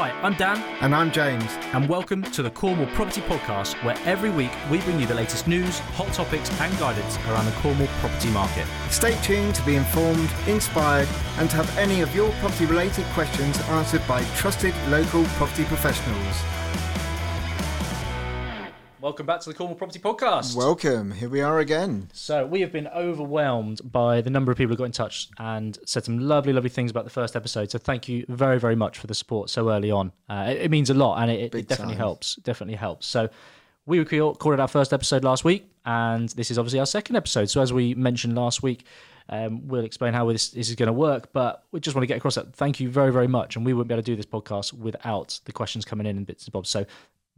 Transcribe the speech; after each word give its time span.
Hi, 0.00 0.12
I'm 0.22 0.34
Dan, 0.34 0.58
And 0.80 0.94
I'm 0.94 1.10
James. 1.10 1.50
and 1.74 1.88
welcome 1.88 2.22
to 2.22 2.40
the 2.40 2.50
Cornwall 2.52 2.86
Property 2.94 3.20
Podcast, 3.22 3.74
where 3.82 3.98
every 4.04 4.30
week 4.30 4.52
we 4.70 4.78
bring 4.82 5.00
you 5.00 5.06
the 5.06 5.14
latest 5.16 5.48
news, 5.48 5.80
hot 5.98 6.06
topics, 6.12 6.48
and 6.60 6.78
guidance 6.78 7.16
around 7.26 7.46
the 7.46 7.52
Cornwall 7.60 7.88
property 7.98 8.30
market. 8.30 8.64
Stay 8.90 9.20
tuned 9.22 9.56
to 9.56 9.62
be 9.66 9.74
informed, 9.74 10.30
inspired, 10.46 11.08
and 11.38 11.50
to 11.50 11.56
have 11.56 11.76
any 11.76 12.00
of 12.00 12.14
your 12.14 12.30
property 12.34 12.66
related 12.66 13.06
questions 13.06 13.60
answered 13.70 14.06
by 14.06 14.22
trusted 14.36 14.72
local 14.88 15.24
property 15.34 15.64
professionals. 15.64 16.44
Welcome 19.08 19.24
back 19.24 19.40
to 19.40 19.48
the 19.48 19.54
Cornwall 19.54 19.74
Property 19.74 19.98
Podcast. 19.98 20.54
Welcome. 20.54 21.12
Here 21.12 21.30
we 21.30 21.40
are 21.40 21.60
again. 21.60 22.10
So 22.12 22.44
we 22.44 22.60
have 22.60 22.70
been 22.70 22.86
overwhelmed 22.88 23.80
by 23.90 24.20
the 24.20 24.28
number 24.28 24.52
of 24.52 24.58
people 24.58 24.74
who 24.74 24.76
got 24.76 24.84
in 24.84 24.92
touch 24.92 25.30
and 25.38 25.78
said 25.86 26.04
some 26.04 26.18
lovely, 26.18 26.52
lovely 26.52 26.68
things 26.68 26.90
about 26.90 27.04
the 27.04 27.10
first 27.10 27.34
episode. 27.34 27.70
So 27.70 27.78
thank 27.78 28.06
you 28.06 28.26
very, 28.28 28.60
very 28.60 28.76
much 28.76 28.98
for 28.98 29.06
the 29.06 29.14
support 29.14 29.48
so 29.48 29.70
early 29.70 29.90
on. 29.90 30.12
Uh, 30.28 30.48
it, 30.50 30.64
it 30.64 30.70
means 30.70 30.90
a 30.90 30.94
lot, 30.94 31.22
and 31.22 31.30
it, 31.30 31.54
it 31.54 31.68
definitely 31.68 31.94
time. 31.94 32.00
helps. 32.00 32.36
Definitely 32.36 32.74
helps. 32.74 33.06
So 33.06 33.30
we 33.86 33.98
recorded 33.98 34.60
our 34.60 34.68
first 34.68 34.92
episode 34.92 35.24
last 35.24 35.42
week, 35.42 35.72
and 35.86 36.28
this 36.28 36.50
is 36.50 36.58
obviously 36.58 36.80
our 36.80 36.84
second 36.84 37.16
episode. 37.16 37.48
So 37.48 37.62
as 37.62 37.72
we 37.72 37.94
mentioned 37.94 38.36
last 38.36 38.62
week, 38.62 38.84
um, 39.30 39.68
we'll 39.68 39.86
explain 39.86 40.12
how 40.12 40.30
this, 40.30 40.50
this 40.50 40.68
is 40.68 40.74
going 40.74 40.88
to 40.88 40.92
work. 40.92 41.32
But 41.32 41.64
we 41.72 41.80
just 41.80 41.96
want 41.96 42.02
to 42.02 42.06
get 42.06 42.18
across 42.18 42.34
that. 42.34 42.54
Thank 42.54 42.78
you 42.78 42.90
very, 42.90 43.10
very 43.10 43.26
much, 43.26 43.56
and 43.56 43.64
we 43.64 43.72
wouldn't 43.72 43.88
be 43.88 43.94
able 43.94 44.02
to 44.02 44.12
do 44.12 44.16
this 44.16 44.26
podcast 44.26 44.74
without 44.74 45.40
the 45.46 45.52
questions 45.52 45.86
coming 45.86 46.06
in 46.06 46.18
and 46.18 46.26
bits 46.26 46.44
and 46.44 46.52
bobs. 46.52 46.68
So 46.68 46.84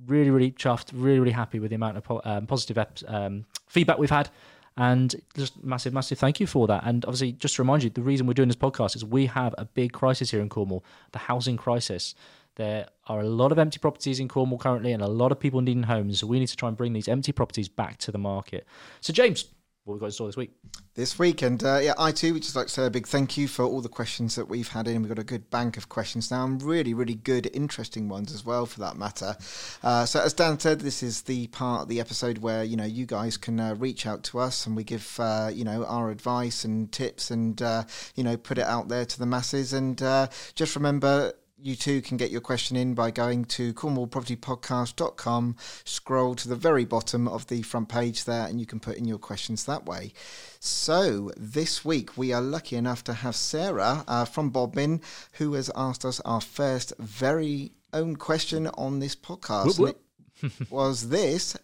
really, 0.06 0.30
really 0.30 0.52
chuffed, 0.52 0.90
really, 0.92 1.18
really 1.18 1.32
happy 1.32 1.58
with 1.58 1.70
the 1.70 1.76
amount 1.76 1.96
of 1.96 2.04
po- 2.04 2.20
um, 2.24 2.46
positive 2.46 2.78
um, 3.06 3.44
feedback 3.66 3.98
we've 3.98 4.10
had. 4.10 4.30
And 4.76 5.14
just 5.36 5.62
massive, 5.62 5.92
massive 5.92 6.18
thank 6.18 6.40
you 6.40 6.46
for 6.46 6.66
that. 6.68 6.84
And 6.86 7.04
obviously, 7.04 7.32
just 7.32 7.56
to 7.56 7.62
remind 7.62 7.82
you, 7.82 7.90
the 7.90 8.02
reason 8.02 8.26
we're 8.26 8.34
doing 8.34 8.48
this 8.48 8.56
podcast 8.56 8.96
is 8.96 9.04
we 9.04 9.26
have 9.26 9.54
a 9.58 9.64
big 9.64 9.92
crisis 9.92 10.30
here 10.30 10.40
in 10.40 10.48
Cornwall 10.48 10.84
the 11.12 11.18
housing 11.18 11.56
crisis. 11.56 12.14
There 12.56 12.86
are 13.06 13.20
a 13.20 13.26
lot 13.26 13.52
of 13.52 13.58
empty 13.58 13.78
properties 13.78 14.20
in 14.20 14.28
Cornwall 14.28 14.58
currently, 14.58 14.92
and 14.92 15.02
a 15.02 15.08
lot 15.08 15.32
of 15.32 15.40
people 15.40 15.60
needing 15.60 15.84
homes. 15.84 16.20
So 16.20 16.26
we 16.26 16.38
need 16.38 16.48
to 16.48 16.56
try 16.56 16.68
and 16.68 16.76
bring 16.76 16.92
these 16.92 17.08
empty 17.08 17.32
properties 17.32 17.68
back 17.68 17.98
to 17.98 18.12
the 18.12 18.18
market. 18.18 18.66
So, 19.00 19.12
James, 19.12 19.46
what 19.90 19.96
we 19.96 20.00
got 20.00 20.06
in 20.06 20.12
store 20.12 20.28
this 20.28 20.36
week? 20.36 20.52
This 20.94 21.18
week, 21.18 21.42
and 21.42 21.62
uh, 21.62 21.78
yeah, 21.82 21.94
I 21.98 22.12
too 22.12 22.32
would 22.32 22.42
just 22.42 22.56
like 22.56 22.66
to 22.66 22.72
say 22.72 22.86
a 22.86 22.90
big 22.90 23.06
thank 23.06 23.36
you 23.36 23.48
for 23.48 23.64
all 23.64 23.80
the 23.80 23.88
questions 23.88 24.34
that 24.36 24.48
we've 24.48 24.68
had 24.68 24.86
in. 24.88 25.02
We've 25.02 25.08
got 25.08 25.18
a 25.18 25.24
good 25.24 25.50
bank 25.50 25.76
of 25.76 25.88
questions 25.88 26.30
now, 26.30 26.44
and 26.44 26.62
really, 26.62 26.94
really 26.94 27.14
good, 27.14 27.50
interesting 27.52 28.08
ones 28.08 28.32
as 28.32 28.44
well, 28.44 28.66
for 28.66 28.80
that 28.80 28.96
matter. 28.96 29.36
Uh, 29.82 30.04
so, 30.04 30.20
as 30.20 30.32
Dan 30.32 30.58
said, 30.58 30.80
this 30.80 31.02
is 31.02 31.22
the 31.22 31.46
part 31.48 31.82
of 31.82 31.88
the 31.88 32.00
episode 32.00 32.38
where 32.38 32.64
you 32.64 32.76
know 32.76 32.84
you 32.84 33.06
guys 33.06 33.36
can 33.36 33.58
uh, 33.60 33.74
reach 33.74 34.06
out 34.06 34.22
to 34.24 34.38
us, 34.38 34.66
and 34.66 34.76
we 34.76 34.84
give 34.84 35.18
uh, 35.18 35.50
you 35.52 35.64
know 35.64 35.84
our 35.84 36.10
advice 36.10 36.64
and 36.64 36.90
tips, 36.92 37.30
and 37.30 37.60
uh, 37.62 37.84
you 38.14 38.24
know 38.24 38.36
put 38.36 38.58
it 38.58 38.66
out 38.66 38.88
there 38.88 39.04
to 39.04 39.18
the 39.18 39.26
masses. 39.26 39.72
And 39.72 40.00
uh, 40.02 40.28
just 40.54 40.76
remember, 40.76 41.32
you 41.62 41.76
too 41.76 42.00
can 42.02 42.16
get 42.16 42.30
your 42.30 42.40
question 42.40 42.76
in 42.76 42.94
by 42.94 43.10
going 43.10 43.44
to 43.46 43.74
cornwallpropertypodcast.com, 43.74 45.56
scroll 45.84 46.34
to 46.34 46.48
the 46.48 46.56
very 46.56 46.84
bottom 46.84 47.28
of 47.28 47.46
the 47.48 47.62
front 47.62 47.88
page 47.88 48.24
there, 48.24 48.46
and 48.46 48.60
you 48.60 48.66
can 48.66 48.80
put 48.80 48.96
in 48.96 49.04
your 49.04 49.18
questions 49.18 49.64
that 49.64 49.86
way. 49.86 50.12
So, 50.58 51.30
this 51.36 51.84
week 51.84 52.16
we 52.16 52.32
are 52.32 52.42
lucky 52.42 52.76
enough 52.76 53.04
to 53.04 53.12
have 53.12 53.36
Sarah 53.36 54.04
uh, 54.08 54.24
from 54.24 54.50
Bodmin, 54.50 55.02
who 55.34 55.54
has 55.54 55.70
asked 55.74 56.04
us 56.04 56.20
our 56.20 56.40
first 56.40 56.92
very 56.98 57.72
own 57.92 58.16
question 58.16 58.66
on 58.68 59.00
this 59.00 59.16
podcast. 59.16 59.78
Whoop, 59.78 60.00
it 60.42 60.70
was 60.70 61.08
this 61.08 61.56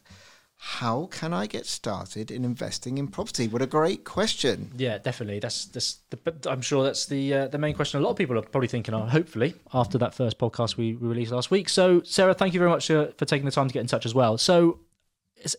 How 0.59 1.07
can 1.07 1.33
I 1.33 1.47
get 1.47 1.67
started 1.67 2.31
in 2.31 2.45
investing 2.45 2.97
in 2.97 3.09
property? 3.09 3.47
What 3.47 3.61
a 3.61 3.67
great 3.67 4.05
question. 4.05 4.73
Yeah, 4.77 4.99
definitely. 4.99 5.39
That's 5.39 5.67
that's. 5.67 5.99
The, 6.11 6.51
I'm 6.51 6.63
sure 6.63 6.83
that's 6.83 7.07
the 7.07 7.35
uh, 7.35 7.49
the 7.49 7.59
main 7.59 7.75
question. 7.75 8.01
A 8.01 8.03
lot 8.03 8.11
of 8.11 8.17
people 8.17 8.39
are 8.39 8.43
probably 8.43 8.69
thinking 8.69 8.95
on. 8.95 9.09
Hopefully, 9.09 9.55
after 9.75 9.99
that 9.99 10.15
first 10.15 10.39
podcast 10.39 10.77
we, 10.77 10.95
released 10.95 11.33
last 11.33 11.51
week. 11.51 11.69
So, 11.69 12.03
Sarah, 12.03 12.35
thank 12.35 12.55
you 12.55 12.61
very 12.61 12.71
much 12.71 12.87
for 12.87 13.13
taking 13.13 13.45
the 13.45 13.53
time 13.53 13.69
to 13.69 13.75
get 13.75 13.81
in 13.81 13.87
touch 13.87 14.07
as 14.07 14.15
well. 14.15 14.39
So, 14.39 14.81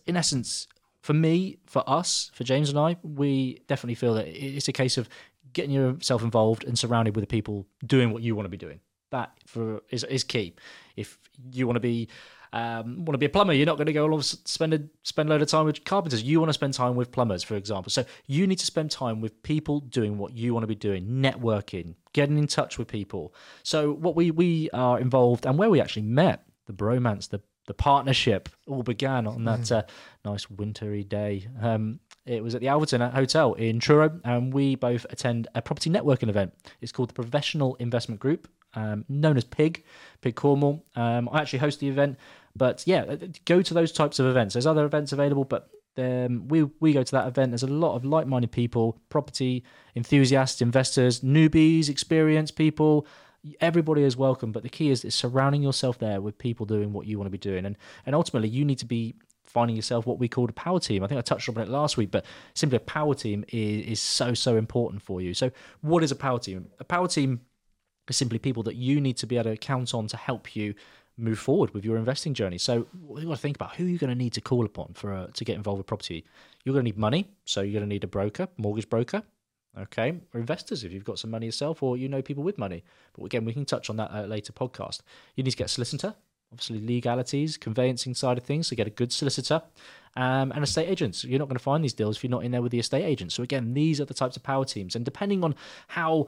in 0.06 0.16
essence, 0.16 0.66
for 1.00 1.12
me, 1.12 1.58
for 1.66 1.88
us, 1.88 2.30
for 2.34 2.42
James 2.42 2.68
and 2.68 2.78
I, 2.78 2.96
we 3.02 3.62
definitely 3.68 3.94
feel 3.94 4.14
that 4.14 4.26
it's 4.26 4.68
a 4.68 4.72
case 4.72 4.98
of 4.98 5.08
getting 5.52 5.70
yourself 5.70 6.22
involved 6.22 6.64
and 6.64 6.78
surrounded 6.78 7.14
with 7.14 7.22
the 7.22 7.28
people 7.28 7.66
doing 7.86 8.10
what 8.10 8.22
you 8.22 8.34
want 8.34 8.46
to 8.46 8.50
be 8.50 8.56
doing. 8.56 8.80
That 9.10 9.32
for 9.46 9.82
is 9.90 10.04
is 10.04 10.24
key. 10.24 10.54
If 10.96 11.18
you 11.52 11.66
want 11.66 11.76
to 11.76 11.80
be 11.80 12.08
um, 12.52 13.04
want 13.04 13.14
to 13.14 13.18
be 13.18 13.26
a 13.26 13.28
plumber, 13.28 13.52
you're 13.52 13.66
not 13.66 13.76
going 13.76 13.86
to 13.86 13.92
go 13.92 14.06
along 14.06 14.22
spend 14.22 14.74
a, 14.74 14.82
spend 15.02 15.28
a 15.28 15.32
load 15.32 15.42
of 15.42 15.48
time 15.48 15.66
with 15.66 15.84
carpenters. 15.84 16.22
You 16.22 16.40
want 16.40 16.48
to 16.50 16.54
spend 16.54 16.74
time 16.74 16.96
with 16.96 17.12
plumbers, 17.12 17.42
for 17.42 17.56
example. 17.56 17.90
So 17.90 18.04
you 18.26 18.46
need 18.46 18.58
to 18.58 18.66
spend 18.66 18.90
time 18.90 19.20
with 19.20 19.42
people 19.42 19.80
doing 19.80 20.18
what 20.18 20.34
you 20.34 20.54
want 20.54 20.62
to 20.64 20.68
be 20.68 20.74
doing, 20.74 21.06
networking, 21.06 21.94
getting 22.12 22.38
in 22.38 22.46
touch 22.46 22.78
with 22.78 22.88
people. 22.88 23.34
So 23.62 23.92
what 23.92 24.16
we 24.16 24.30
we 24.30 24.70
are 24.70 24.98
involved 24.98 25.46
and 25.46 25.58
where 25.58 25.70
we 25.70 25.80
actually 25.80 26.02
met, 26.02 26.44
the 26.66 26.72
bromance, 26.72 27.28
the 27.28 27.40
the 27.68 27.74
partnership 27.74 28.48
all 28.66 28.82
began 28.82 29.26
on 29.26 29.44
that 29.44 29.70
uh, 29.70 29.82
nice 30.24 30.50
wintry 30.50 31.04
day. 31.04 31.46
Um, 31.60 32.00
it 32.24 32.42
was 32.42 32.54
at 32.54 32.62
the 32.62 32.68
Alverton 32.68 33.02
Hotel 33.12 33.52
in 33.54 33.78
Truro, 33.78 34.20
and 34.24 34.52
we 34.52 34.74
both 34.74 35.06
attend 35.10 35.48
a 35.54 35.62
property 35.62 35.90
networking 35.90 36.30
event. 36.30 36.54
It's 36.80 36.92
called 36.92 37.10
the 37.10 37.14
Professional 37.14 37.74
Investment 37.76 38.20
Group, 38.20 38.48
um, 38.74 39.04
known 39.08 39.36
as 39.36 39.44
PIG, 39.44 39.84
PIG 40.20 40.34
Cornwall. 40.34 40.84
Um, 40.96 41.28
I 41.32 41.40
actually 41.40 41.60
host 41.60 41.80
the 41.80 41.88
event, 41.88 42.18
but 42.56 42.82
yeah, 42.86 43.16
go 43.44 43.62
to 43.62 43.74
those 43.74 43.92
types 43.92 44.18
of 44.18 44.26
events. 44.26 44.54
There's 44.54 44.66
other 44.66 44.84
events 44.84 45.12
available, 45.12 45.44
but 45.44 45.70
um, 45.96 46.46
we 46.48 46.64
we 46.80 46.92
go 46.92 47.02
to 47.02 47.12
that 47.12 47.26
event. 47.26 47.50
There's 47.50 47.62
a 47.62 47.66
lot 47.66 47.96
of 47.96 48.04
like-minded 48.04 48.52
people, 48.52 49.00
property 49.08 49.64
enthusiasts, 49.96 50.60
investors, 50.60 51.20
newbies, 51.20 51.88
experienced 51.88 52.56
people. 52.56 53.06
Everybody 53.60 54.02
is 54.02 54.16
welcome, 54.16 54.52
but 54.52 54.62
the 54.62 54.68
key 54.68 54.90
is, 54.90 55.04
is 55.04 55.14
surrounding 55.14 55.62
yourself 55.62 55.98
there 55.98 56.20
with 56.20 56.38
people 56.38 56.66
doing 56.66 56.92
what 56.92 57.06
you 57.06 57.18
want 57.18 57.26
to 57.26 57.30
be 57.30 57.38
doing, 57.38 57.64
and 57.66 57.76
and 58.06 58.14
ultimately 58.14 58.48
you 58.48 58.64
need 58.64 58.78
to 58.78 58.86
be 58.86 59.14
finding 59.44 59.74
yourself 59.74 60.06
what 60.06 60.18
we 60.18 60.28
called 60.28 60.50
a 60.50 60.52
power 60.52 60.78
team. 60.78 61.02
I 61.02 61.06
think 61.06 61.18
I 61.18 61.22
touched 61.22 61.48
on 61.48 61.56
it 61.58 61.68
last 61.68 61.96
week, 61.96 62.10
but 62.10 62.24
simply 62.54 62.76
a 62.76 62.80
power 62.80 63.14
team 63.14 63.44
is, 63.48 63.86
is 63.86 64.00
so 64.00 64.34
so 64.34 64.56
important 64.56 65.02
for 65.02 65.20
you. 65.20 65.34
So, 65.34 65.50
what 65.80 66.02
is 66.02 66.12
a 66.12 66.16
power 66.16 66.38
team? 66.38 66.68
A 66.78 66.84
power 66.84 67.08
team 67.08 67.40
is 68.10 68.16
simply 68.16 68.38
people 68.38 68.62
that 68.64 68.76
you 68.76 69.00
need 69.00 69.16
to 69.18 69.26
be 69.26 69.36
able 69.36 69.50
to 69.50 69.56
count 69.56 69.94
on 69.94 70.06
to 70.08 70.16
help 70.16 70.56
you 70.56 70.74
move 71.18 71.38
forward 71.38 71.74
with 71.74 71.84
your 71.84 71.96
investing 71.96 72.32
journey. 72.32 72.58
So 72.58 72.86
you've 73.16 73.26
got 73.26 73.34
to 73.34 73.36
think 73.36 73.56
about 73.56 73.74
who 73.74 73.84
you're 73.84 73.98
going 73.98 74.10
to 74.10 74.16
need 74.16 74.32
to 74.34 74.40
call 74.40 74.64
upon 74.64 74.92
for 74.94 75.12
uh, 75.12 75.26
to 75.34 75.44
get 75.44 75.56
involved 75.56 75.78
with 75.78 75.86
property. 75.86 76.24
You're 76.64 76.72
going 76.72 76.84
to 76.84 76.90
need 76.90 76.98
money, 76.98 77.28
so 77.44 77.60
you're 77.60 77.72
going 77.72 77.88
to 77.88 77.88
need 77.88 78.04
a 78.04 78.08
broker, 78.08 78.48
mortgage 78.56 78.88
broker, 78.88 79.22
okay, 79.76 80.20
or 80.32 80.40
investors 80.40 80.84
if 80.84 80.92
you've 80.92 81.04
got 81.04 81.18
some 81.18 81.30
money 81.30 81.46
yourself 81.46 81.82
or 81.82 81.96
you 81.96 82.08
know 82.08 82.22
people 82.22 82.44
with 82.44 82.56
money. 82.56 82.84
But 83.14 83.24
again, 83.24 83.44
we 83.44 83.52
can 83.52 83.64
touch 83.64 83.90
on 83.90 83.96
that 83.96 84.28
later 84.28 84.52
podcast. 84.52 85.00
You 85.34 85.42
need 85.42 85.50
to 85.50 85.56
get 85.56 85.66
a 85.66 85.68
solicitor, 85.68 86.14
obviously 86.52 86.80
legalities, 86.80 87.56
conveyancing 87.56 88.14
side 88.14 88.38
of 88.38 88.44
things, 88.44 88.68
so 88.68 88.76
get 88.76 88.86
a 88.86 88.90
good 88.90 89.12
solicitor. 89.12 89.62
Um, 90.16 90.50
and 90.52 90.64
estate 90.64 90.88
agents. 90.88 91.22
You're 91.22 91.38
not 91.38 91.48
going 91.48 91.58
to 91.58 91.62
find 91.62 91.84
these 91.84 91.92
deals 91.92 92.16
if 92.16 92.24
you're 92.24 92.30
not 92.30 92.42
in 92.42 92.50
there 92.50 92.62
with 92.62 92.72
the 92.72 92.80
estate 92.80 93.04
agents. 93.04 93.36
So 93.36 93.44
again, 93.44 93.74
these 93.74 94.00
are 94.00 94.04
the 94.04 94.14
types 94.14 94.36
of 94.36 94.42
power 94.42 94.64
teams, 94.64 94.96
and 94.96 95.04
depending 95.04 95.44
on 95.44 95.54
how 95.88 96.26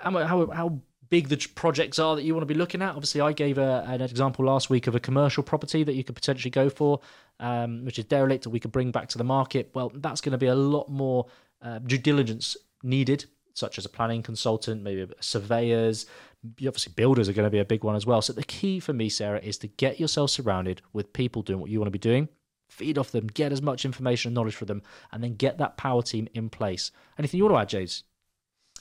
how, 0.00 0.10
how, 0.26 0.46
how 0.46 0.80
big 1.12 1.28
the 1.28 1.46
projects 1.54 1.98
are 1.98 2.16
that 2.16 2.22
you 2.22 2.34
want 2.34 2.40
to 2.40 2.46
be 2.46 2.58
looking 2.58 2.80
at. 2.80 2.94
Obviously, 2.94 3.20
I 3.20 3.34
gave 3.34 3.58
a, 3.58 3.84
an 3.86 4.00
example 4.00 4.46
last 4.46 4.70
week 4.70 4.86
of 4.86 4.94
a 4.94 5.00
commercial 5.00 5.42
property 5.42 5.84
that 5.84 5.92
you 5.92 6.02
could 6.02 6.14
potentially 6.14 6.50
go 6.50 6.70
for, 6.70 7.00
um, 7.38 7.84
which 7.84 7.98
is 7.98 8.06
derelict 8.06 8.44
that 8.44 8.50
we 8.50 8.58
could 8.58 8.72
bring 8.72 8.90
back 8.90 9.10
to 9.10 9.18
the 9.18 9.24
market. 9.24 9.70
Well, 9.74 9.92
that's 9.94 10.22
going 10.22 10.32
to 10.32 10.38
be 10.38 10.46
a 10.46 10.54
lot 10.54 10.88
more 10.88 11.26
uh, 11.60 11.80
due 11.80 11.98
diligence 11.98 12.56
needed, 12.82 13.26
such 13.52 13.76
as 13.76 13.84
a 13.84 13.90
planning 13.90 14.22
consultant, 14.22 14.82
maybe 14.82 15.06
surveyors. 15.20 16.06
Obviously, 16.66 16.94
builders 16.96 17.28
are 17.28 17.34
going 17.34 17.46
to 17.46 17.50
be 17.50 17.58
a 17.58 17.64
big 17.66 17.84
one 17.84 17.94
as 17.94 18.06
well. 18.06 18.22
So, 18.22 18.32
the 18.32 18.42
key 18.44 18.80
for 18.80 18.94
me, 18.94 19.10
Sarah, 19.10 19.38
is 19.40 19.58
to 19.58 19.68
get 19.68 20.00
yourself 20.00 20.30
surrounded 20.30 20.80
with 20.94 21.12
people 21.12 21.42
doing 21.42 21.60
what 21.60 21.68
you 21.68 21.78
want 21.78 21.88
to 21.88 21.90
be 21.90 21.98
doing. 21.98 22.26
Feed 22.70 22.96
off 22.96 23.10
them, 23.10 23.26
get 23.26 23.52
as 23.52 23.60
much 23.60 23.84
information 23.84 24.30
and 24.30 24.34
knowledge 24.34 24.54
from 24.54 24.68
them, 24.68 24.82
and 25.12 25.22
then 25.22 25.34
get 25.34 25.58
that 25.58 25.76
power 25.76 26.00
team 26.00 26.26
in 26.32 26.48
place. 26.48 26.90
Anything 27.18 27.36
you 27.36 27.44
want 27.44 27.54
to 27.54 27.60
add, 27.60 27.68
James? 27.68 28.04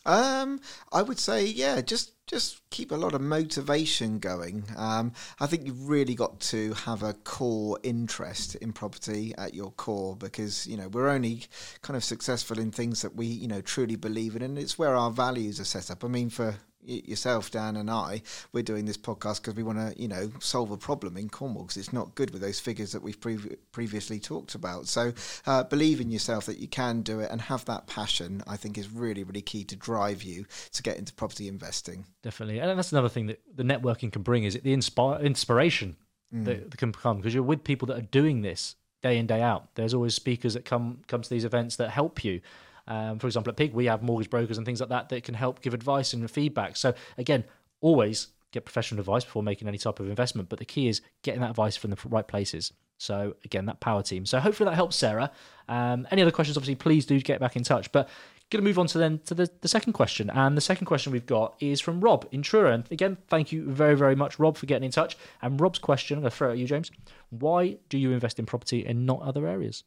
Um, 0.06 0.60
I 0.92 1.02
would 1.02 1.20
say, 1.20 1.46
yeah, 1.46 1.82
just 1.82 2.14
just 2.28 2.62
keep 2.70 2.92
a 2.92 2.96
lot 2.96 3.14
of 3.14 3.22
motivation 3.22 4.18
going. 4.18 4.64
Um, 4.78 5.12
I 5.40 5.48
think 5.48 5.66
you've 5.66 5.90
really 5.90 6.16
got 6.16 6.40
to 6.52 6.74
have 6.74 7.04
a 7.04 7.14
core 7.14 7.78
interest 7.84 8.56
in 8.56 8.72
property 8.72 9.34
at 9.38 9.54
your 9.54 9.72
core 9.72 10.16
because 10.16 10.66
you 10.66 10.78
know 10.78 10.88
we're 10.88 11.10
only 11.10 11.44
kind 11.82 11.98
of 11.98 12.04
successful 12.04 12.58
in 12.58 12.72
things 12.72 13.02
that 13.02 13.16
we 13.16 13.26
you 13.26 13.48
know 13.48 13.62
truly 13.62 13.96
believe 13.96 14.36
in, 14.36 14.42
and 14.42 14.58
it's 14.58 14.80
where 14.80 14.96
our 14.96 15.12
values 15.12 15.60
are 15.60 15.66
set 15.66 15.92
up. 15.92 16.04
I 16.04 16.08
mean, 16.08 16.30
for 16.30 16.56
yourself, 16.84 17.52
Dan, 17.52 17.76
and 17.76 17.90
I, 17.90 18.22
we're 18.54 18.64
doing 18.64 18.86
this 18.86 18.98
podcast 18.98 19.42
because 19.42 19.56
we 19.56 19.64
want 19.64 19.78
to, 19.78 20.02
you 20.02 20.08
know, 20.08 20.32
solve 20.40 20.72
a 20.72 20.78
problem 20.78 21.18
in 21.18 21.30
Cornwall 21.30 21.64
because 21.64 21.78
it's 21.78 21.94
not 21.94 22.16
good 22.16 22.32
with 22.32 22.42
those 22.42 22.60
figures 22.60 22.92
that 22.92 23.02
we've 23.02 23.20
prev- 23.20 23.58
previously 23.72 24.20
talked 24.20 24.56
about. 24.56 24.88
So, 24.88 25.14
uh, 25.46 25.64
believe 25.64 26.02
in 26.02 26.12
yourself 26.12 26.46
that 26.46 26.60
you 26.60 26.68
can 26.68 27.02
do 27.02 27.20
it 27.20 27.32
and 27.32 27.42
have 27.42 27.66
that 27.66 27.88
passion. 27.88 28.44
I 28.48 28.58
think 28.58 28.78
is 28.78 28.92
really, 28.92 29.24
really 29.24 29.42
key 29.42 29.64
to 29.66 29.76
drive 29.76 30.24
you 30.24 30.46
to 30.74 30.84
get 30.84 30.98
into 30.98 31.14
property 31.14 31.48
investing. 31.48 32.06
Definitely, 32.24 32.60
and 32.60 32.78
that's 32.78 32.92
another 32.92 33.10
thing 33.10 33.28
that 33.28 33.42
the 33.56 33.64
networking 33.64 34.12
can 34.12 34.22
bring 34.22 34.44
is 34.44 34.56
it 34.56 34.64
the 34.64 34.74
inspire 34.74 35.20
inspiration 35.20 35.96
that, 36.32 36.72
that 36.72 36.78
can 36.78 36.92
come 36.92 37.18
because 37.18 37.34
you're 37.34 37.44
with 37.44 37.64
people 37.64 37.88
that 37.88 37.98
are 37.98 38.08
doing 38.08 38.42
this 38.42 38.76
day 39.02 39.18
in 39.18 39.28
day 39.28 39.42
out. 39.42 39.76
There's 39.76 39.94
always 39.94 40.16
speakers 40.16 40.54
that 40.54 40.66
come 40.66 41.00
come 41.08 41.22
to 41.22 41.30
these 41.30 41.46
events 41.46 41.76
that 41.78 41.90
help 41.90 42.24
you. 42.24 42.42
Um, 42.88 43.20
for 43.20 43.28
example, 43.28 43.52
at 43.52 43.58
Pig, 43.58 43.74
we 43.74 43.86
have 43.86 44.04
mortgage 44.04 44.30
brokers 44.30 44.58
and 44.58 44.66
things 44.66 44.80
like 44.80 44.90
that 44.90 45.10
that 45.10 45.24
can 45.24 45.36
help 45.36 45.62
give 45.62 45.74
advice 45.74 46.14
and 46.14 46.30
feedback. 46.30 46.76
So 46.76 46.94
again, 47.18 47.44
always 47.82 48.28
get 48.52 48.66
professional 48.66 49.00
advice 49.00 49.24
before 49.24 49.44
making 49.44 49.68
any 49.68 49.78
type 49.78 50.00
of 50.00 50.10
investment. 50.10 50.50
But 50.50 50.60
the 50.60 50.66
key 50.66 50.88
is 50.88 51.02
getting 51.24 51.42
that 51.42 51.52
advice 51.52 51.78
from 51.78 51.92
the 51.92 51.98
right 52.06 52.28
places. 52.28 52.74
So 52.98 53.36
again, 53.46 53.66
that 53.66 53.80
power 53.80 54.04
team. 54.04 54.26
So 54.26 54.40
hopefully 54.40 54.70
that 54.70 54.76
helps 54.76 54.96
Sarah. 54.96 55.32
Um, 55.68 56.08
any 56.12 56.22
other 56.22 56.32
questions? 56.32 56.58
Obviously, 56.58 56.76
please 56.76 57.06
do 57.06 57.20
get 57.20 57.40
back 57.40 57.56
in 57.56 57.64
touch. 57.64 57.92
But 57.92 58.10
going 58.52 58.64
to 58.64 58.70
move 58.70 58.78
on 58.78 58.86
to 58.88 58.98
then 58.98 59.20
to 59.26 59.34
the, 59.34 59.50
the 59.62 59.68
second 59.68 59.94
question. 59.94 60.30
And 60.30 60.56
the 60.56 60.62
second 60.62 60.86
question 60.86 61.12
we've 61.12 61.26
got 61.26 61.56
is 61.60 61.82
from 61.82 62.02
Rob 62.02 62.28
in 62.32 62.42
Truro. 62.42 62.72
And 62.74 62.84
again, 62.92 63.18
thank 63.28 63.52
you 63.52 63.70
very, 63.72 63.96
very 63.96 64.16
much, 64.16 64.38
Rob, 64.38 64.58
for 64.58 64.66
getting 64.66 64.86
in 64.86 64.92
touch. 64.92 65.18
And 65.42 65.60
Rob's 65.60 65.80
question, 65.80 66.18
I'm 66.18 66.22
going 66.22 66.32
to 66.32 66.38
throw 66.38 66.52
at 66.52 66.58
you, 66.58 66.68
James. 66.68 66.92
Why 67.30 67.78
do 67.90 67.98
you 67.98 68.12
invest 68.12 68.38
in 68.38 68.46
property 68.46 68.86
and 68.86 69.06
not 69.06 69.22
other 69.22 69.48
areas? 69.48 69.84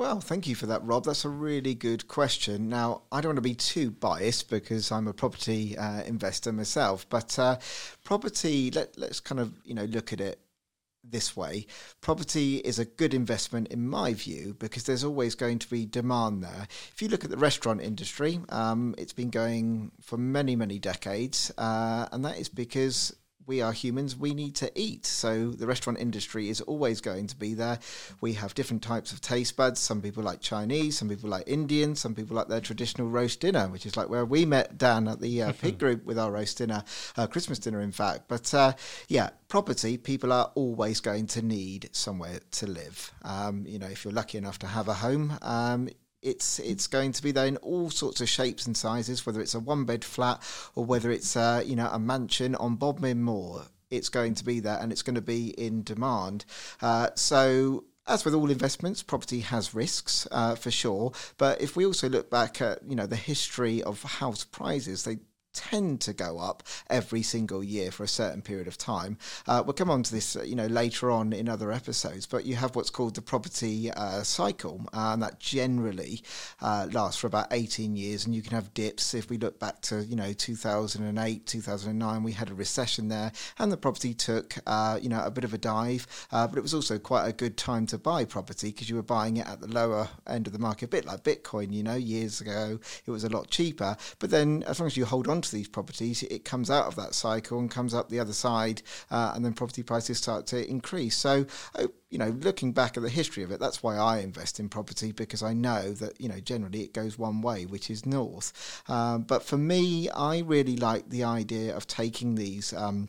Well, 0.00 0.20
thank 0.20 0.48
you 0.48 0.54
for 0.54 0.64
that, 0.64 0.82
Rob. 0.82 1.04
That's 1.04 1.26
a 1.26 1.28
really 1.28 1.74
good 1.74 2.08
question. 2.08 2.70
Now, 2.70 3.02
I 3.12 3.20
don't 3.20 3.34
want 3.34 3.36
to 3.36 3.42
be 3.42 3.54
too 3.54 3.90
biased 3.90 4.48
because 4.48 4.90
I'm 4.90 5.06
a 5.06 5.12
property 5.12 5.76
uh, 5.76 6.00
investor 6.04 6.54
myself, 6.54 7.06
but 7.10 7.38
uh, 7.38 7.58
property, 8.02 8.70
let, 8.70 8.96
let's 8.96 9.20
kind 9.20 9.38
of 9.38 9.52
you 9.62 9.74
know 9.74 9.84
look 9.84 10.14
at 10.14 10.22
it 10.22 10.40
this 11.04 11.36
way. 11.36 11.66
Property 12.00 12.56
is 12.60 12.78
a 12.78 12.86
good 12.86 13.12
investment 13.12 13.68
in 13.68 13.86
my 13.86 14.14
view 14.14 14.56
because 14.58 14.84
there's 14.84 15.04
always 15.04 15.34
going 15.34 15.58
to 15.58 15.68
be 15.68 15.84
demand 15.84 16.42
there. 16.44 16.66
If 16.94 17.02
you 17.02 17.08
look 17.08 17.24
at 17.24 17.30
the 17.30 17.36
restaurant 17.36 17.82
industry, 17.82 18.40
um, 18.48 18.94
it's 18.96 19.12
been 19.12 19.28
going 19.28 19.92
for 20.00 20.16
many, 20.16 20.56
many 20.56 20.78
decades, 20.78 21.52
uh, 21.58 22.06
and 22.10 22.24
that 22.24 22.38
is 22.38 22.48
because 22.48 23.14
we 23.50 23.60
are 23.60 23.72
humans, 23.72 24.16
we 24.16 24.32
need 24.32 24.54
to 24.54 24.70
eat. 24.76 25.04
So 25.04 25.50
the 25.50 25.66
restaurant 25.66 25.98
industry 25.98 26.48
is 26.48 26.60
always 26.60 27.00
going 27.00 27.26
to 27.26 27.36
be 27.36 27.54
there. 27.54 27.80
We 28.20 28.34
have 28.34 28.54
different 28.54 28.80
types 28.80 29.10
of 29.10 29.20
taste 29.20 29.56
buds. 29.56 29.80
Some 29.80 30.00
people 30.00 30.22
like 30.22 30.40
Chinese, 30.40 30.96
some 30.96 31.08
people 31.08 31.28
like 31.28 31.48
Indian, 31.48 31.96
some 31.96 32.14
people 32.14 32.36
like 32.36 32.46
their 32.46 32.60
traditional 32.60 33.08
roast 33.08 33.40
dinner, 33.40 33.66
which 33.66 33.86
is 33.86 33.96
like 33.96 34.08
where 34.08 34.24
we 34.24 34.44
met 34.44 34.78
Dan 34.78 35.08
at 35.08 35.20
the 35.20 35.42
uh, 35.42 35.52
pig 35.60 35.80
group 35.80 36.04
with 36.04 36.16
our 36.16 36.30
roast 36.30 36.58
dinner, 36.58 36.84
uh, 37.16 37.26
Christmas 37.26 37.58
dinner, 37.58 37.80
in 37.80 37.90
fact. 37.90 38.28
But 38.28 38.54
uh, 38.54 38.74
yeah, 39.08 39.30
property, 39.48 39.98
people 39.98 40.32
are 40.32 40.52
always 40.54 41.00
going 41.00 41.26
to 41.26 41.42
need 41.42 41.90
somewhere 41.90 42.38
to 42.52 42.68
live. 42.68 43.12
Um, 43.22 43.66
you 43.66 43.80
know, 43.80 43.88
if 43.88 44.04
you're 44.04 44.14
lucky 44.14 44.38
enough 44.38 44.60
to 44.60 44.68
have 44.68 44.86
a 44.86 44.94
home, 44.94 45.36
um, 45.42 45.88
it's 46.22 46.58
it's 46.58 46.86
going 46.86 47.12
to 47.12 47.22
be 47.22 47.32
there 47.32 47.46
in 47.46 47.56
all 47.58 47.90
sorts 47.90 48.20
of 48.20 48.28
shapes 48.28 48.66
and 48.66 48.76
sizes, 48.76 49.24
whether 49.24 49.40
it's 49.40 49.54
a 49.54 49.60
one 49.60 49.84
bed 49.84 50.04
flat 50.04 50.42
or 50.74 50.84
whether 50.84 51.10
it's 51.10 51.36
uh, 51.36 51.62
you 51.64 51.76
know 51.76 51.88
a 51.92 51.98
mansion 51.98 52.54
on 52.56 52.76
Bodmin 52.76 53.22
Moor. 53.22 53.66
It's 53.90 54.08
going 54.08 54.34
to 54.36 54.44
be 54.44 54.60
there, 54.60 54.78
and 54.80 54.92
it's 54.92 55.02
going 55.02 55.16
to 55.16 55.20
be 55.20 55.48
in 55.50 55.82
demand. 55.82 56.44
Uh, 56.80 57.10
so 57.16 57.84
as 58.06 58.24
with 58.24 58.34
all 58.34 58.50
investments, 58.50 59.02
property 59.02 59.40
has 59.40 59.74
risks 59.74 60.26
uh, 60.32 60.54
for 60.54 60.70
sure. 60.70 61.12
But 61.38 61.60
if 61.60 61.76
we 61.76 61.86
also 61.86 62.08
look 62.08 62.30
back 62.30 62.60
at 62.60 62.80
you 62.86 62.96
know 62.96 63.06
the 63.06 63.16
history 63.16 63.82
of 63.82 64.02
house 64.02 64.44
prices, 64.44 65.04
they 65.04 65.18
tend 65.52 66.00
to 66.02 66.12
go 66.12 66.38
up 66.38 66.62
every 66.88 67.22
single 67.22 67.62
year 67.62 67.90
for 67.90 68.04
a 68.04 68.08
certain 68.08 68.42
period 68.42 68.68
of 68.68 68.78
time. 68.78 69.18
Uh, 69.46 69.62
we'll 69.64 69.74
come 69.74 69.90
on 69.90 70.02
to 70.02 70.12
this, 70.12 70.36
uh, 70.36 70.42
you 70.42 70.54
know, 70.54 70.66
later 70.66 71.10
on 71.10 71.32
in 71.32 71.48
other 71.48 71.72
episodes. 71.72 72.26
But 72.26 72.44
you 72.44 72.56
have 72.56 72.76
what's 72.76 72.90
called 72.90 73.14
the 73.14 73.22
property 73.22 73.90
uh, 73.90 74.22
cycle, 74.22 74.86
uh, 74.92 75.10
and 75.12 75.22
that 75.22 75.40
generally 75.40 76.22
uh, 76.60 76.88
lasts 76.92 77.20
for 77.20 77.26
about 77.26 77.48
18 77.50 77.96
years. 77.96 78.26
And 78.26 78.34
you 78.34 78.42
can 78.42 78.52
have 78.52 78.72
dips. 78.74 79.14
If 79.14 79.30
we 79.30 79.38
look 79.38 79.58
back 79.58 79.80
to, 79.82 80.04
you 80.04 80.16
know, 80.16 80.32
2008, 80.32 81.46
2009, 81.46 82.22
we 82.22 82.32
had 82.32 82.50
a 82.50 82.54
recession 82.54 83.08
there, 83.08 83.32
and 83.58 83.72
the 83.72 83.76
property 83.76 84.14
took, 84.14 84.56
you 85.00 85.08
know, 85.08 85.22
a 85.24 85.30
bit 85.30 85.44
of 85.44 85.54
a 85.54 85.58
dive. 85.58 86.06
but 86.30 86.56
it 86.56 86.62
was 86.62 86.74
also 86.74 86.98
quite 86.98 87.26
a 87.26 87.32
good 87.32 87.56
time 87.56 87.86
to 87.86 87.98
buy 87.98 88.24
property 88.24 88.68
because 88.68 88.88
you 88.88 88.96
were 88.96 89.02
buying 89.02 89.36
it 89.36 89.46
at 89.46 89.60
the 89.60 89.68
lower 89.68 90.08
end 90.26 90.46
of 90.46 90.52
the 90.52 90.58
market, 90.58 90.86
a 90.86 90.88
bit 90.88 91.04
like 91.04 91.24
Bitcoin. 91.24 91.72
You 91.72 91.82
know, 91.82 91.94
years 91.94 92.40
ago 92.40 92.78
it 93.06 93.10
was 93.10 93.24
a 93.24 93.28
lot 93.28 93.50
cheaper. 93.50 93.96
But 94.18 94.30
then, 94.30 94.62
as 94.66 94.80
long 94.80 94.86
as 94.86 94.96
you 94.96 95.04
hold 95.04 95.28
on 95.28 95.40
these 95.50 95.68
properties, 95.68 96.22
it 96.24 96.44
comes 96.44 96.70
out 96.70 96.86
of 96.86 96.96
that 96.96 97.14
cycle 97.14 97.58
and 97.58 97.70
comes 97.70 97.94
up 97.94 98.08
the 98.08 98.20
other 98.20 98.32
side, 98.32 98.82
uh, 99.10 99.32
and 99.34 99.44
then 99.44 99.52
property 99.52 99.82
prices 99.82 100.18
start 100.18 100.46
to 100.48 100.68
increase. 100.68 101.16
So, 101.16 101.46
uh, 101.76 101.86
you 102.10 102.18
know, 102.18 102.30
looking 102.40 102.72
back 102.72 102.96
at 102.96 103.02
the 103.02 103.08
history 103.08 103.42
of 103.42 103.50
it, 103.50 103.60
that's 103.60 103.82
why 103.82 103.96
I 103.96 104.18
invest 104.18 104.60
in 104.60 104.68
property 104.68 105.12
because 105.12 105.42
I 105.42 105.52
know 105.52 105.92
that 105.92 106.20
you 106.20 106.28
know 106.28 106.40
generally 106.40 106.82
it 106.82 106.92
goes 106.92 107.18
one 107.18 107.42
way, 107.42 107.66
which 107.66 107.90
is 107.90 108.06
north. 108.06 108.82
Um, 108.88 109.22
but 109.22 109.42
for 109.42 109.58
me, 109.58 110.08
I 110.10 110.40
really 110.40 110.76
like 110.76 111.08
the 111.08 111.24
idea 111.24 111.76
of 111.76 111.86
taking 111.86 112.34
these. 112.34 112.72
Um, 112.72 113.08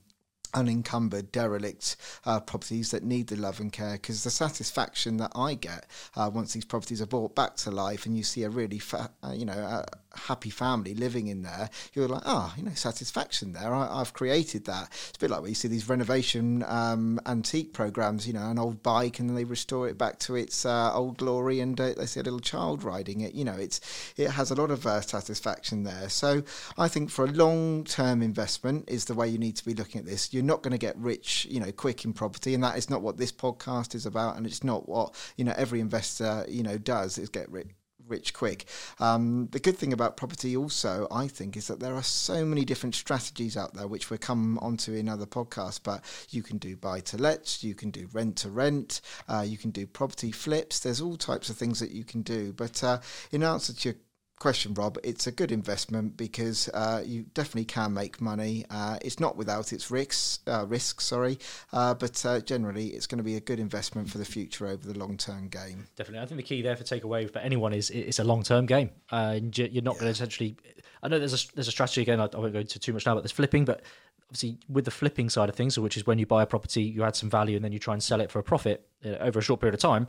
unencumbered, 0.53 1.31
derelict 1.31 1.95
uh, 2.25 2.39
properties 2.39 2.91
that 2.91 3.03
need 3.03 3.27
the 3.27 3.35
love 3.35 3.59
and 3.59 3.71
care 3.71 3.93
because 3.93 4.23
the 4.23 4.29
satisfaction 4.29 5.17
that 5.17 5.31
I 5.35 5.53
get 5.53 5.87
uh, 6.15 6.29
once 6.33 6.53
these 6.53 6.65
properties 6.65 7.01
are 7.01 7.07
brought 7.07 7.35
back 7.35 7.55
to 7.57 7.71
life 7.71 8.05
and 8.05 8.17
you 8.17 8.23
see 8.23 8.43
a 8.43 8.49
really, 8.49 8.79
fa- 8.79 9.11
uh, 9.23 9.31
you 9.31 9.45
know, 9.45 9.53
a 9.53 9.85
happy 10.15 10.49
family 10.49 10.93
living 10.93 11.27
in 11.27 11.41
there, 11.41 11.69
you're 11.93 12.07
like, 12.07 12.23
ah, 12.25 12.51
oh, 12.51 12.57
you 12.57 12.63
know, 12.63 12.73
satisfaction 12.73 13.53
there. 13.53 13.73
I, 13.73 13.99
have 13.99 14.13
created 14.13 14.65
that. 14.65 14.89
It's 15.09 15.17
a 15.17 15.19
bit 15.19 15.29
like 15.29 15.47
you 15.47 15.55
see 15.55 15.67
these 15.67 15.89
renovation 15.89 16.63
um, 16.67 17.19
antique 17.25 17.73
programs, 17.73 18.27
you 18.27 18.33
know, 18.33 18.49
an 18.49 18.59
old 18.59 18.83
bike 18.83 19.19
and 19.19 19.29
then 19.29 19.35
they 19.35 19.43
restore 19.43 19.87
it 19.87 19.97
back 19.97 20.19
to 20.19 20.35
its 20.35 20.65
uh, 20.65 20.93
old 20.93 21.17
glory 21.17 21.59
and 21.59 21.79
uh, 21.79 21.93
they 21.93 22.05
see 22.05 22.19
a 22.19 22.23
little 22.23 22.39
child 22.39 22.83
riding 22.83 23.21
it. 23.21 23.33
You 23.33 23.45
know, 23.45 23.53
it's 23.53 23.79
it 24.17 24.29
has 24.29 24.51
a 24.51 24.55
lot 24.55 24.71
of 24.71 24.85
uh, 24.85 25.01
satisfaction 25.01 25.83
there. 25.83 26.09
So 26.09 26.43
I 26.77 26.87
think 26.87 27.09
for 27.09 27.25
a 27.25 27.31
long 27.31 27.83
term 27.83 28.21
investment 28.21 28.89
is 28.89 29.05
the 29.05 29.13
way 29.13 29.27
you 29.27 29.37
need 29.37 29.55
to 29.57 29.65
be 29.65 29.73
looking 29.73 29.99
at 29.99 30.05
this. 30.05 30.33
You're 30.33 30.43
not 30.43 30.61
going 30.61 30.71
to 30.71 30.77
get 30.77 30.97
rich, 30.97 31.47
you 31.49 31.59
know, 31.59 31.71
quick 31.71 32.05
in 32.05 32.13
property, 32.13 32.53
and 32.53 32.63
that 32.63 32.77
is 32.77 32.89
not 32.89 33.01
what 33.01 33.17
this 33.17 33.31
podcast 33.31 33.95
is 33.95 34.05
about, 34.05 34.37
and 34.37 34.45
it's 34.45 34.63
not 34.63 34.87
what 34.87 35.15
you 35.37 35.45
know 35.45 35.53
every 35.55 35.79
investor 35.79 36.45
you 36.47 36.63
know 36.63 36.77
does 36.77 37.17
is 37.17 37.29
get 37.29 37.49
rich 37.51 37.67
rich 38.11 38.33
quick. 38.33 38.65
Um, 38.99 39.47
the 39.51 39.59
good 39.59 39.77
thing 39.77 39.93
about 39.93 40.17
property, 40.17 40.55
also, 40.55 41.07
I 41.09 41.27
think, 41.27 41.57
is 41.57 41.67
that 41.67 41.79
there 41.79 41.95
are 41.95 42.03
so 42.03 42.45
many 42.45 42.65
different 42.65 42.93
strategies 42.93 43.57
out 43.57 43.73
there, 43.73 43.87
which 43.87 44.09
we'll 44.09 44.19
come 44.19 44.59
onto 44.59 44.93
in 44.93 45.09
other 45.09 45.25
podcasts. 45.25 45.79
But 45.81 46.03
you 46.29 46.43
can 46.43 46.57
do 46.57 46.75
buy 46.75 46.99
to 46.99 47.17
let, 47.17 47.63
you 47.63 47.73
can 47.73 47.89
do 47.89 48.07
rent 48.13 48.35
to 48.37 48.49
rent, 48.49 49.01
uh, 49.27 49.41
you 49.47 49.57
can 49.57 49.71
do 49.71 49.87
property 49.87 50.31
flips. 50.31 50.79
There's 50.79 51.01
all 51.01 51.17
types 51.17 51.49
of 51.49 51.57
things 51.57 51.79
that 51.79 51.91
you 51.91 52.03
can 52.03 52.21
do. 52.21 52.53
But 52.53 52.83
uh, 52.83 52.99
in 53.31 53.41
answer 53.41 53.73
to 53.73 53.89
your 53.89 53.97
question, 54.41 54.73
Rob. 54.73 54.97
It's 55.03 55.27
a 55.27 55.31
good 55.31 55.51
investment 55.51 56.17
because 56.17 56.67
uh, 56.73 57.03
you 57.05 57.25
definitely 57.35 57.65
can 57.65 57.93
make 57.93 58.19
money. 58.19 58.65
Uh, 58.71 58.97
it's 59.03 59.19
not 59.19 59.37
without 59.37 59.71
its 59.71 59.91
risks, 59.91 60.39
uh, 60.47 60.65
risks, 60.67 61.05
sorry, 61.05 61.37
uh, 61.71 61.93
but 61.93 62.25
uh, 62.25 62.39
generally 62.39 62.87
it's 62.87 63.05
going 63.05 63.19
to 63.19 63.23
be 63.23 63.35
a 63.35 63.39
good 63.39 63.59
investment 63.59 64.09
for 64.09 64.17
the 64.17 64.25
future 64.25 64.65
over 64.65 64.85
the 64.85 64.97
long 64.97 65.15
term 65.15 65.47
game. 65.47 65.85
Definitely, 65.95 66.23
I 66.23 66.25
think 66.25 66.37
the 66.37 66.43
key 66.43 66.63
there 66.63 66.75
for 66.75 66.83
takeaway 66.83 67.31
for 67.31 67.37
anyone 67.37 67.71
is 67.71 67.91
it's 67.91 68.17
a 68.17 68.23
long 68.23 68.41
term 68.41 68.65
game. 68.65 68.89
Uh, 69.11 69.39
you're 69.53 69.83
not 69.83 69.95
yeah. 69.95 69.99
going 69.99 70.05
to 70.05 70.07
essentially. 70.07 70.57
I 71.03 71.07
know 71.07 71.19
there's 71.19 71.45
a 71.45 71.55
there's 71.55 71.67
a 71.67 71.71
strategy 71.71 72.01
again. 72.01 72.19
I, 72.19 72.25
I 72.25 72.37
won't 72.37 72.53
go 72.53 72.59
into 72.59 72.79
too 72.79 72.93
much 72.93 73.05
now, 73.05 73.13
but 73.13 73.21
there's 73.21 73.31
flipping, 73.31 73.63
but 73.63 73.83
obviously 74.27 74.57
with 74.67 74.85
the 74.85 74.91
flipping 74.91 75.29
side 75.29 75.49
of 75.49 75.55
things, 75.55 75.77
which 75.77 75.97
is 75.97 76.07
when 76.07 76.17
you 76.17 76.25
buy 76.25 76.41
a 76.41 76.47
property, 76.47 76.81
you 76.81 77.03
add 77.03 77.15
some 77.15 77.29
value 77.29 77.55
and 77.57 77.63
then 77.63 77.71
you 77.71 77.79
try 77.79 77.93
and 77.93 78.01
sell 78.01 78.19
it 78.19 78.31
for 78.31 78.39
a 78.39 78.43
profit 78.43 78.87
over 79.05 79.37
a 79.37 79.41
short 79.43 79.59
period 79.59 79.75
of 79.75 79.81
time. 79.81 80.07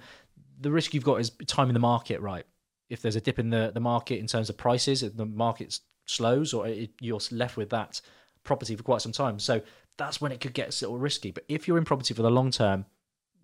The 0.59 0.71
risk 0.71 0.95
you've 0.95 1.05
got 1.05 1.21
is 1.21 1.33
timing 1.47 1.75
the 1.75 1.81
market 1.81 2.21
right 2.21 2.47
if 2.93 3.01
there's 3.01 3.17
a 3.17 3.21
dip 3.21 3.39
in 3.39 3.49
the, 3.49 3.71
the 3.73 3.81
market 3.81 4.19
in 4.19 4.27
terms 4.27 4.51
of 4.51 4.59
prices, 4.59 5.03
if 5.03 5.17
the 5.17 5.25
market 5.25 5.81
slows, 6.05 6.53
or 6.53 6.67
it, 6.67 6.91
you're 7.01 7.21
left 7.31 7.57
with 7.57 7.71
that 7.71 8.03
property 8.45 8.77
for 8.77 8.83
quite 8.83 9.01
some 9.01 9.13
time. 9.13 9.39
So 9.39 9.63
that's 9.97 10.21
when 10.21 10.31
it 10.31 10.41
could 10.41 10.53
get 10.53 10.69
a 10.69 10.85
little 10.85 10.99
risky. 10.99 11.31
But 11.31 11.45
if 11.49 11.67
you're 11.67 11.79
in 11.79 11.87
property 11.87 12.13
for 12.13 12.21
the 12.21 12.31
long 12.31 12.51
term, 12.51 12.85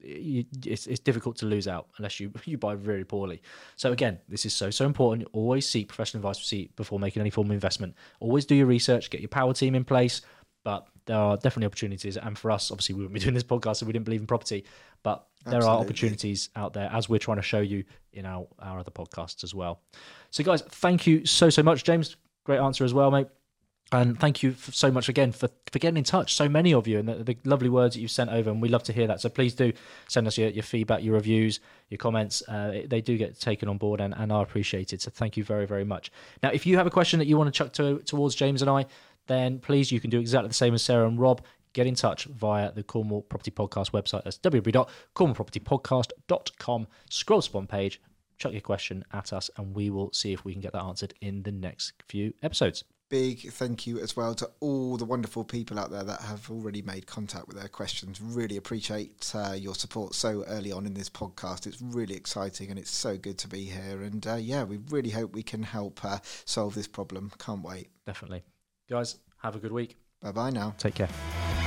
it's, 0.01 0.87
it's 0.87 1.01
difficult 1.01 1.37
to 1.39 1.47
lose 1.47 1.67
out 1.67 1.89
unless 1.97 2.21
you 2.21 2.31
you 2.45 2.59
buy 2.59 2.75
very 2.75 3.05
poorly. 3.05 3.41
So 3.77 3.91
again, 3.93 4.19
this 4.29 4.45
is 4.45 4.53
so 4.53 4.71
so 4.71 4.85
important. 4.85 5.27
Always 5.33 5.67
seek 5.67 5.89
professional 5.89 6.21
advice 6.21 6.67
before 6.77 7.01
making 7.01 7.21
any 7.21 7.31
form 7.31 7.49
of 7.49 7.55
investment. 7.55 7.95
Always 8.21 8.45
do 8.45 8.55
your 8.55 8.67
research. 8.67 9.09
Get 9.09 9.23
your 9.23 9.29
power 9.29 9.55
team 9.55 9.75
in 9.75 9.85
place. 9.85 10.21
But 10.63 10.87
there 11.07 11.17
are 11.17 11.37
definitely 11.37 11.67
opportunities, 11.67 12.19
and 12.19 12.37
for 12.37 12.51
us, 12.51 12.71
obviously, 12.71 12.95
we 12.95 13.03
wouldn't 13.03 13.15
be 13.15 13.21
doing 13.25 13.35
this 13.35 13.43
podcast 13.43 13.81
if 13.81 13.87
we 13.87 13.93
didn't 13.93 14.05
believe 14.05 14.21
in 14.21 14.27
property. 14.27 14.65
But 15.03 15.27
there 15.45 15.57
Absolutely. 15.57 15.69
are 15.69 15.81
opportunities 15.81 16.51
out 16.57 16.73
there, 16.73 16.91
as 16.93 17.09
we're 17.09 17.19
trying 17.19 17.39
to 17.39 17.43
show 17.43 17.61
you 17.61 17.85
in 18.13 18.27
our, 18.27 18.47
our 18.59 18.81
other 18.81 18.91
podcasts 18.91 19.45
as 19.45 19.55
well. 19.55 19.81
So, 20.31 20.45
guys, 20.45 20.63
thank 20.63 21.07
you 21.07 21.25
so, 21.25 21.51
so 21.51 21.63
much. 21.63 21.85
James, 21.85 22.17
great 22.45 22.59
answer 22.59 22.85
as 22.85 22.93
well, 22.93 23.11
mate. 23.11 23.29
And 23.91 24.21
thank 24.21 24.43
you 24.43 24.55
so 24.55 24.91
much 24.91 25.09
again 25.09 25.33
for, 25.33 25.49
for 25.73 25.79
getting 25.79 25.97
in 25.97 26.05
touch. 26.05 26.35
So 26.35 26.47
many 26.47 26.75
of 26.75 26.87
you 26.87 26.99
and 26.99 27.09
the, 27.09 27.25
the, 27.25 27.39
lovely 27.45 27.71
words 27.71 27.95
that 27.95 28.03
you've 28.03 28.11
sent 28.11 28.29
over, 28.29 28.51
and 28.51 28.61
we 28.61 28.69
love 28.69 28.83
to 28.85 28.93
hear 28.93 29.07
that. 29.07 29.23
So 29.23 29.31
please 29.31 29.55
do 29.55 29.73
send 30.09 30.27
us 30.27 30.37
your, 30.37 30.51
your 30.51 30.63
feedback, 30.63 31.03
your 31.03 31.15
reviews, 31.15 31.61
your 31.89 31.97
comments. 31.97 32.43
Uh, 32.47 32.83
they 32.87 33.01
do 33.01 33.17
get 33.17 33.41
taken 33.41 33.67
on 33.67 33.79
board 33.79 34.03
and, 34.03 34.15
and 34.15 34.31
are 34.31 34.43
appreciated. 34.43 35.01
So 35.01 35.11
thank 35.11 35.39
you 35.39 35.45
very, 35.45 35.67
very 35.67 35.85
much. 35.85 36.13
Now, 36.43 36.51
if 36.51 36.67
you 36.67 36.77
have 36.77 36.87
a 36.87 36.91
question 36.91 37.19
that 37.19 37.27
you 37.27 37.39
want 37.39 37.49
to 37.49 37.57
chuck 37.57 37.73
to, 37.75 38.01
towards 38.01 38.35
James 38.35 38.61
and 38.61 38.71
I, 38.71 38.85
then 39.27 39.59
please 39.59 39.91
you 39.91 40.01
can 40.01 40.11
do 40.11 40.21
exactly 40.21 40.49
the 40.49 40.55
same 40.55 40.75
as 40.75 40.83
Sarah 40.83 41.09
and 41.09 41.19
Rob 41.19 41.43
get 41.73 41.87
in 41.87 41.95
touch 41.95 42.27
via 42.27 42.71
the 42.73 42.83
Cornwall 42.83 43.23
Property 43.23 43.51
Podcast 43.51 43.93
website. 43.93 44.25
That's 44.25 44.39
www.cornwallpropertypodcast.com. 44.39 46.87
Scroll 47.11 47.43
to 47.43 47.53
one 47.53 47.67
page, 47.67 48.01
chuck 48.39 48.53
your 48.53 48.61
question 48.61 49.05
at 49.13 49.33
us, 49.33 49.51
and 49.57 49.75
we 49.75 49.91
will 49.91 50.13
see 50.13 50.33
if 50.33 50.45
we 50.45 50.53
can 50.53 50.61
get 50.61 50.73
that 50.73 50.83
answered 50.83 51.15
in 51.21 51.43
the 51.43 51.53
next 51.53 51.93
few 52.09 52.33
episodes. 52.43 52.85
Big 53.11 53.51
thank 53.53 53.87
you 53.87 53.99
as 53.99 54.17
well 54.17 54.35
to 54.35 54.51
all 54.61 54.99
the 54.99 55.05
wonderful 55.05 55.43
people 55.43 55.79
out 55.79 55.91
there 55.91 56.05
that 56.05 56.21
have 56.21 56.51
already 56.51 56.83
made 56.83 57.07
contact 57.07 57.49
with 57.49 57.57
their 57.57 57.69
questions. 57.69 58.21
Really 58.21 58.59
appreciate 58.59 59.33
uh, 59.35 59.55
your 59.57 59.75
support 59.75 60.15
so 60.15 60.45
early 60.47 60.73
on 60.73 60.85
in 60.85 60.93
this 60.93 61.09
podcast. 61.09 61.67
It's 61.67 61.81
really 61.81 62.15
exciting 62.15 62.69
and 62.69 62.79
it's 62.79 62.91
so 62.91 63.17
good 63.17 63.39
to 63.39 63.49
be 63.49 63.65
here. 63.65 64.03
And 64.03 64.27
uh, 64.27 64.35
yeah, 64.35 64.65
we 64.65 64.79
really 64.91 65.09
hope 65.09 65.35
we 65.35 65.43
can 65.43 65.63
help 65.63 66.05
uh, 66.05 66.19
solve 66.45 66.75
this 66.75 66.87
problem. 66.87 67.33
Can't 67.39 67.63
wait. 67.63 67.89
Definitely. 68.05 68.43
Guys, 68.91 69.17
have 69.39 69.57
a 69.57 69.59
good 69.59 69.73
week. 69.73 69.97
Bye 70.21 70.33
bye 70.33 70.51
now. 70.51 70.75
Take 70.77 70.97
care. 70.97 71.09